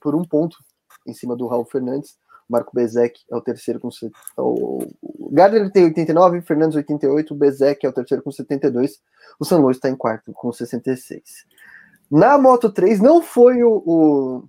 [0.00, 0.58] por um ponto
[1.04, 2.16] em cima do Raul Fernandes.
[2.48, 3.88] Marco Bezek é o terceiro com.
[4.36, 9.00] O, o Gardner tem 89, Fernandes 88, o Bezek é o terceiro com 72,
[9.40, 11.46] o San Luis está em quarto com 66.
[12.08, 14.48] Na Moto 3 não foi o, o,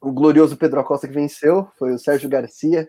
[0.00, 2.88] o, glorioso Pedro Acosta que venceu, foi o Sérgio Garcia,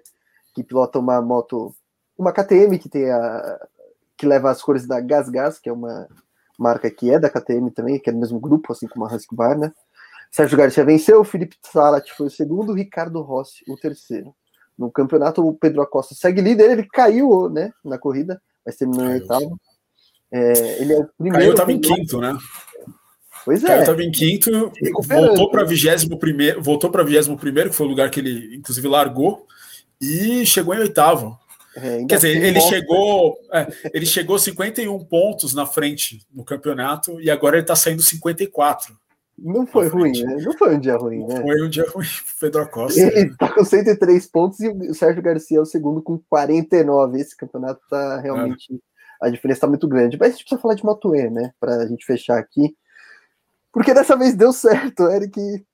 [0.54, 1.76] que pilota uma moto,
[2.18, 3.60] uma KTM que tem a
[4.18, 6.06] que leva as cores da Gas Gas, que é uma
[6.58, 9.74] marca que é da KTM também, que é do mesmo grupo, assim como a Husqvarna.
[10.30, 14.36] Sérgio Garcia venceu, Felipe Salat foi o segundo, Ricardo Rossi o terceiro.
[14.78, 19.14] No campeonato, o Pedro Acosta segue líder, ele caiu né, na corrida, mas terminou em
[19.14, 19.60] oitavo.
[20.32, 21.38] É, ele é o primeiro.
[21.38, 22.38] Caiu, estava em quinto, né?
[23.46, 23.68] Pois é.
[23.68, 24.72] Caiu, estava em quinto,
[25.08, 28.88] voltou para vigésimo primeiro, voltou para vigésimo primeiro, que foi o lugar que ele, inclusive,
[28.88, 29.46] largou,
[30.02, 31.38] e chegou em oitavo.
[31.76, 37.30] É, Quer dizer, ele chegou, é, ele chegou 51 pontos na frente no campeonato e
[37.30, 38.98] agora ele está saindo 54.
[39.42, 40.38] Não foi ruim, né?
[40.42, 41.42] Não foi um dia ruim, né?
[41.42, 42.06] Foi um dia ruim
[42.40, 43.00] Pedro Acosta.
[43.00, 47.20] Ele tá com 103 pontos e o Sérgio Garcia é o segundo com 49.
[47.20, 48.74] Esse campeonato tá realmente.
[48.74, 49.28] É.
[49.28, 50.18] A diferença tá muito grande.
[50.20, 50.84] Mas a gente precisa falar de
[51.18, 51.52] E, né?
[51.60, 52.76] Pra gente fechar aqui.
[53.72, 55.04] Porque dessa vez deu certo.
[55.04, 55.66] O Eric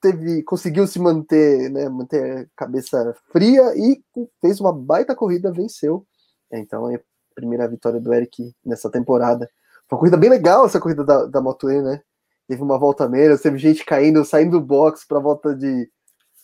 [0.00, 1.88] teve, conseguiu se manter, né?
[1.88, 4.02] Manter a cabeça fria e
[4.40, 6.06] fez uma baita corrida, venceu.
[6.52, 7.00] Então é a
[7.34, 9.48] primeira vitória do Eric nessa temporada.
[9.88, 12.02] Foi uma corrida bem legal essa corrida da, da Moto E, né?
[12.50, 15.88] teve uma volta menos, teve gente caindo, saindo do box para volta de.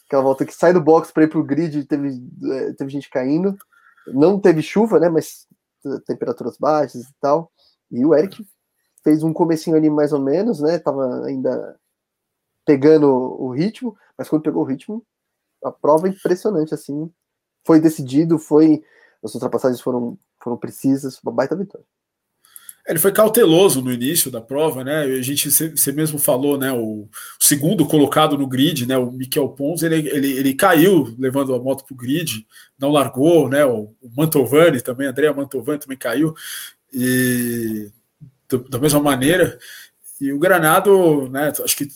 [0.07, 3.11] Aquela volta que sai do box para ir para o grid, teve, é, teve gente
[3.11, 3.57] caindo.
[4.07, 5.09] Não teve chuva, né?
[5.09, 5.49] Mas
[6.07, 7.51] temperaturas baixas e tal.
[7.90, 8.47] E o Eric
[9.07, 10.81] fez um comecinho ali mais ou menos, né?
[10.81, 11.79] Tava ainda
[12.64, 15.01] pegando o ritmo, mas quando pegou o ritmo,
[15.64, 17.09] a prova é impressionante, assim.
[17.64, 18.83] Foi decidido, foi.
[19.23, 21.87] As ultrapassagens foram, foram precisas, uma baita vitória.
[22.85, 25.03] Ele foi cauteloso no início da prova, né?
[25.03, 26.73] A gente, você mesmo falou, né?
[26.73, 28.99] O, segundo colocado no grid, né?
[28.99, 32.45] O Miquel Pons, ele, ele, ele caiu levando a moto para o grid,
[32.77, 33.64] não largou, né?
[33.64, 36.35] O, o Mantovani também, André Mantovani também caiu,
[36.92, 37.90] e
[38.49, 39.59] do, da mesma maneira.
[40.21, 41.53] E o Granado, né?
[41.63, 41.89] Acho que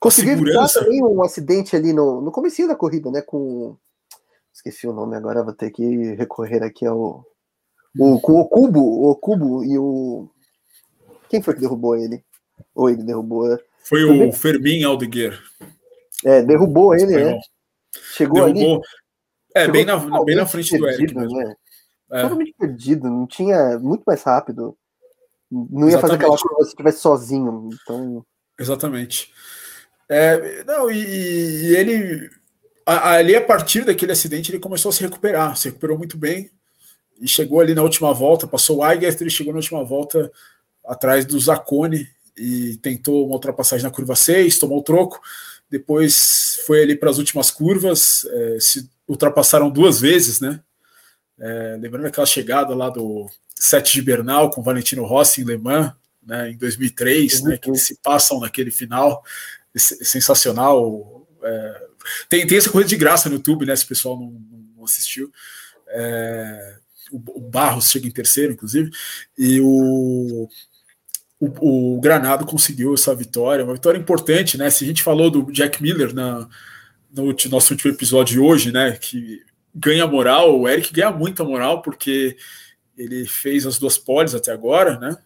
[0.00, 3.22] conseguiu evitar também um acidente ali no, no comecinho da corrida, né?
[3.22, 3.76] Com
[4.52, 7.24] esqueci o nome agora, vou ter que recorrer aqui ao
[7.98, 10.28] O, com o Cubo, o Cubo e o.
[11.28, 12.24] Quem foi que derrubou ele?
[12.74, 13.58] Ou ele derrubou?
[13.84, 15.40] Foi o Fermin Aldeguer.
[16.24, 17.40] É, derrubou ele, né?
[18.14, 18.76] Chegou derrubou.
[18.76, 18.82] ali.
[19.54, 21.14] É, bem na, bem na frente do Eric.
[21.14, 21.56] Né?
[22.12, 22.22] É.
[22.22, 23.78] Totalmente perdido, não tinha.
[23.78, 24.76] Muito mais rápido.
[25.50, 26.00] Não ia Exatamente.
[26.00, 27.70] fazer aquela coisa se estivesse sozinho.
[27.72, 28.24] Então...
[28.58, 29.32] Exatamente.
[30.08, 32.30] É, não, e, e ele.
[32.84, 35.56] ali, a partir daquele acidente, ele começou a se recuperar.
[35.56, 36.50] Se recuperou muito bem.
[37.18, 40.30] E chegou ali na última volta, passou o Eiger, ele chegou na última volta
[40.84, 45.20] atrás do Zacone e tentou uma ultrapassagem na curva 6, tomou o troco.
[45.70, 50.60] Depois foi ali para as últimas curvas, é, se ultrapassaram duas vezes, né?
[51.42, 55.92] É, lembrando aquela chegada lá do Sete de Bernal com Valentino Rossi em Le Mans,
[56.24, 57.48] né, em 2003, uhum.
[57.48, 59.24] né, que se passam naquele final
[59.76, 61.26] sensacional.
[61.42, 61.82] É,
[62.28, 63.74] tem, tem essa coisa de graça no YouTube, né?
[63.74, 64.40] Se o pessoal não,
[64.76, 65.32] não assistiu.
[65.88, 66.76] É,
[67.10, 68.90] o, o Barros chega em terceiro, inclusive,
[69.36, 70.48] e o,
[71.40, 74.70] o, o, Granado conseguiu essa vitória, uma vitória importante, né?
[74.70, 76.48] Se a gente falou do Jack Miller na,
[77.12, 78.92] no nosso último episódio de hoje, né?
[78.92, 79.42] Que
[79.74, 82.36] ganha moral, o Eric ganha muita moral, porque
[82.96, 85.16] ele fez as duas poles até agora, né?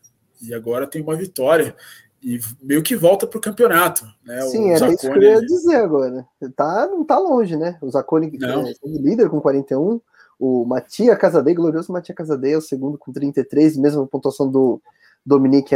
[0.41, 1.75] E agora tem uma vitória.
[2.23, 4.07] E meio que volta para o campeonato.
[4.25, 4.41] Né?
[4.43, 6.27] Sim, o era Zacone, isso que eu ia dizer agora.
[6.57, 7.79] Tá, não tá longe, né?
[7.81, 10.01] O Zacone é líder com 41,
[10.39, 14.81] o Matia Casadei, glorioso Matia Casadei, é o segundo com 33, mesma pontuação do
[15.25, 15.75] Dominique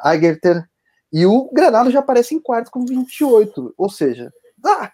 [0.00, 0.68] Agerter.
[1.12, 3.74] E o Granado já aparece em quarto com 28.
[3.76, 4.32] Ou seja,
[4.64, 4.92] ah,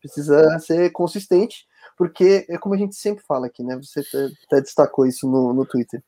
[0.00, 1.66] precisa ser consistente,
[1.98, 3.76] porque é como a gente sempre fala aqui, né?
[3.76, 4.00] Você
[4.46, 6.02] até destacou isso no, no Twitter.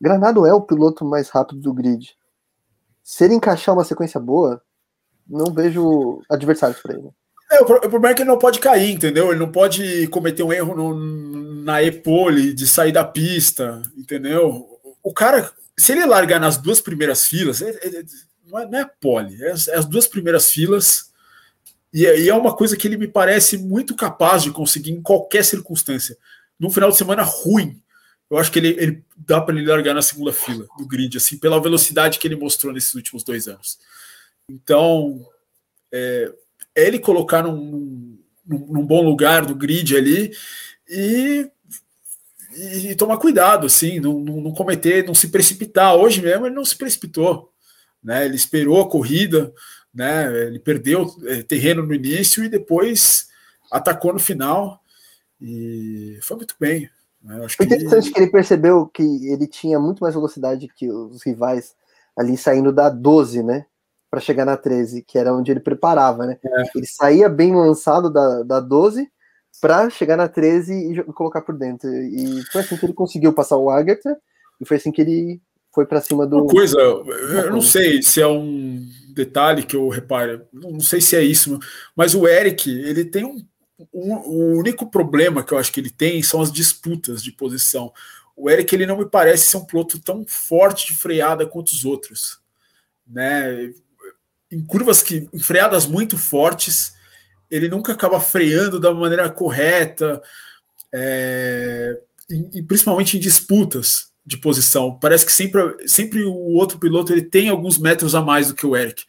[0.00, 2.16] Granado é o piloto mais rápido do grid.
[3.04, 4.60] Se ele encaixar uma sequência boa,
[5.28, 7.10] não vejo adversários para ele.
[7.52, 9.30] É, o problema é que ele não pode cair, entendeu?
[9.30, 14.66] Ele não pode cometer um erro no, na e-pole de sair da pista, entendeu?
[15.02, 18.04] O cara, se ele largar nas duas primeiras filas, é, é,
[18.46, 21.12] não, é, não é pole, é, é, as duas primeiras filas,
[21.92, 25.44] e, e é uma coisa que ele me parece muito capaz de conseguir em qualquer
[25.44, 26.16] circunstância.
[26.58, 27.80] Num final de semana ruim,
[28.30, 31.38] eu acho que ele, ele dá para ele largar na segunda fila do grid, assim,
[31.38, 33.78] pela velocidade que ele mostrou nesses últimos dois anos.
[34.48, 35.26] Então,
[35.92, 36.32] é,
[36.74, 40.32] é ele colocar num, num, num, bom lugar do grid ali
[40.88, 41.48] e,
[42.56, 45.94] e, e tomar cuidado, assim, não, não, não, cometer, não se precipitar.
[45.94, 47.52] Hoje mesmo ele não se precipitou,
[48.02, 48.24] né?
[48.24, 49.52] Ele esperou a corrida,
[49.96, 50.46] né?
[50.46, 53.28] Ele perdeu é, terreno no início e depois
[53.72, 54.80] atacou no final
[55.40, 56.88] e foi muito bem.
[57.22, 57.42] Né?
[57.44, 58.12] Acho Foi interessante que...
[58.12, 61.74] que ele percebeu que ele tinha muito mais velocidade que os rivais
[62.16, 63.64] ali saindo da 12, né?
[64.10, 66.38] Para chegar na 13, que era onde ele preparava, né?
[66.44, 66.62] É.
[66.74, 69.10] Ele saía bem lançado da, da 12
[69.60, 71.90] para chegar na 13 e colocar por dentro.
[71.90, 74.16] E foi assim que ele conseguiu passar o Agatha,
[74.60, 75.40] e foi assim que ele
[75.76, 76.38] foi para cima do.
[76.38, 81.14] Uma coisa, eu não sei se é um detalhe que eu reparo, não sei se
[81.14, 81.58] é isso,
[81.94, 83.44] mas o Eric, ele tem um
[83.92, 87.92] o, único problema que eu acho que ele tem são as disputas de posição.
[88.34, 91.84] O Eric ele não me parece ser um piloto tão forte de freada quanto os
[91.84, 92.40] outros,
[93.06, 93.70] né?
[94.50, 96.94] Em curvas que em freadas muito fortes,
[97.50, 100.22] ele nunca acaba freando da maneira correta,
[100.90, 104.98] é, e, e principalmente em disputas de posição.
[104.98, 108.66] Parece que sempre, sempre o outro piloto ele tem alguns metros a mais do que
[108.66, 109.04] o Eric.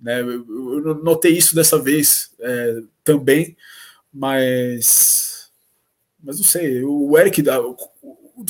[0.00, 0.20] Né?
[0.20, 3.56] Eu, notei isso dessa vez é, também
[4.14, 5.50] mas
[6.22, 7.42] mas não sei, o Eric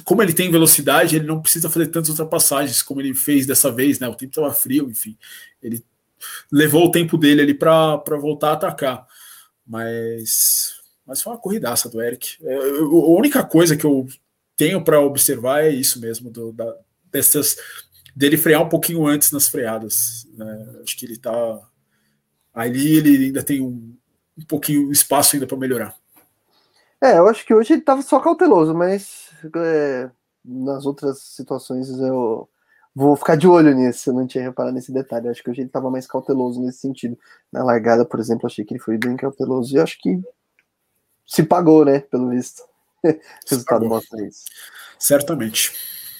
[0.05, 3.99] como ele tem velocidade, ele não precisa fazer tantas ultrapassagens como ele fez dessa vez,
[3.99, 4.09] né?
[4.09, 5.17] O tempo estava frio, enfim.
[5.62, 5.85] Ele
[6.51, 9.07] levou o tempo dele ali para voltar a atacar.
[9.67, 10.75] Mas
[11.07, 12.37] mas foi uma corridaça do Eric.
[12.43, 14.07] É, a única coisa que eu
[14.57, 16.77] tenho para observar é isso mesmo, do, da,
[17.11, 17.57] dessas
[18.14, 20.27] dele frear um pouquinho antes nas freadas.
[20.35, 20.81] Né?
[20.83, 21.61] Acho que ele tá
[22.53, 23.97] ali, ele ainda tem um,
[24.38, 25.97] um pouquinho espaço ainda para melhorar.
[27.01, 30.11] É, eu acho que hoje ele estava só cauteloso, mas é,
[30.45, 32.49] nas outras situações eu
[32.95, 34.11] vou ficar de olho nisso.
[34.11, 35.27] Eu não tinha reparado nesse detalhe.
[35.27, 37.19] Eu acho que hoje ele estava mais cauteloso nesse sentido.
[37.52, 40.19] Na largada, por exemplo, achei que ele foi bem cauteloso e acho que
[41.27, 42.00] se pagou, né?
[42.00, 42.63] Pelo visto.
[43.05, 44.44] O resultado mostra isso.
[44.98, 45.73] Certamente.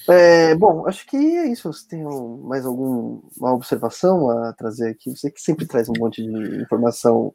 [0.07, 1.71] É, bom, acho que é isso.
[1.71, 2.03] Você tem
[2.43, 5.09] mais alguma observação a trazer aqui?
[5.09, 7.33] Você que sempre traz um monte de informação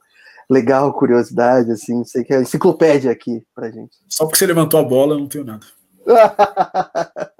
[0.48, 3.96] legal, curiosidade, assim, sei que é enciclopédia aqui pra gente.
[4.08, 5.66] Só porque você levantou a bola, eu não tenho nada.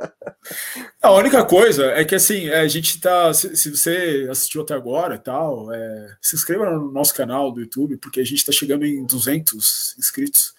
[1.03, 3.33] a única coisa é que assim, a gente tá.
[3.33, 7.61] Se, se você assistiu até agora e tal, é, se inscreva no nosso canal do
[7.61, 10.55] YouTube, porque a gente tá chegando em 200 inscritos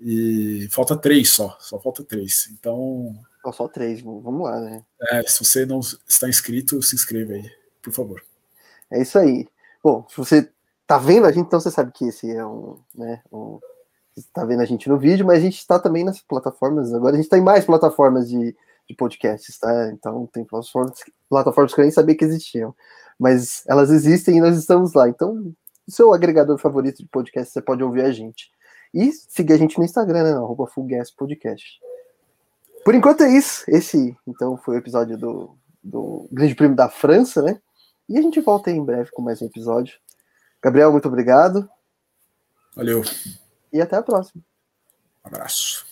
[0.00, 2.48] e falta três só, só falta três.
[2.52, 3.16] Então,
[3.46, 4.82] Oh, só três, vamos lá, né?
[5.08, 7.48] É, se você não está inscrito, se inscreva aí,
[7.80, 8.20] por favor.
[8.90, 9.46] É isso aí.
[9.80, 10.50] Bom, se você
[10.84, 13.60] tá vendo a gente, então você sabe que esse é um, né, um,
[14.16, 17.12] você tá vendo a gente no vídeo, mas a gente está também nas plataformas, agora
[17.12, 18.56] a gente está em mais plataformas de,
[18.88, 19.92] de podcasts, tá?
[19.92, 22.74] Então tem plataformas, plataformas que eu nem sabia que existiam,
[23.16, 25.08] mas elas existem e nós estamos lá.
[25.08, 25.54] Então,
[25.86, 28.50] o seu agregador favorito de podcast, você pode ouvir a gente.
[28.96, 30.32] E seguir a gente no Instagram, né?
[30.32, 30.66] Arroba
[31.18, 31.78] Podcast.
[32.82, 33.62] Por enquanto é isso.
[33.68, 37.60] Esse, então, foi o episódio do, do Grande Prêmio da França, né?
[38.08, 39.98] E a gente volta aí em breve com mais um episódio.
[40.62, 41.68] Gabriel, muito obrigado.
[42.74, 43.02] Valeu.
[43.70, 44.42] E até a próxima.
[45.22, 45.84] Um abraço.